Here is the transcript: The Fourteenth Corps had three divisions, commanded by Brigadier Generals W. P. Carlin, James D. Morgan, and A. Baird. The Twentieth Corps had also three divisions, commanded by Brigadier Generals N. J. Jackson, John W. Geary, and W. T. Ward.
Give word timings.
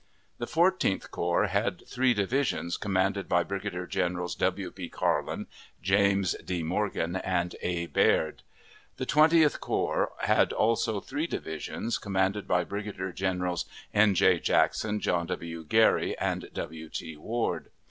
The 0.39 0.47
Fourteenth 0.47 1.11
Corps 1.11 1.45
had 1.45 1.87
three 1.87 2.15
divisions, 2.15 2.75
commanded 2.75 3.29
by 3.29 3.43
Brigadier 3.43 3.85
Generals 3.85 4.33
W. 4.33 4.71
P. 4.71 4.89
Carlin, 4.89 5.45
James 5.79 6.33
D. 6.43 6.63
Morgan, 6.63 7.17
and 7.17 7.55
A. 7.61 7.85
Baird. 7.85 8.41
The 8.97 9.05
Twentieth 9.05 9.61
Corps 9.61 10.11
had 10.21 10.53
also 10.53 11.01
three 11.01 11.27
divisions, 11.27 11.99
commanded 11.99 12.47
by 12.47 12.63
Brigadier 12.63 13.11
Generals 13.11 13.65
N. 13.93 14.15
J. 14.15 14.39
Jackson, 14.39 14.99
John 14.99 15.27
W. 15.27 15.63
Geary, 15.65 16.17
and 16.17 16.49
W. 16.51 16.89
T. 16.89 17.15
Ward. 17.15 17.69